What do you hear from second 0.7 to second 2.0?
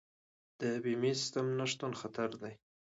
بیمې سیستم نشتون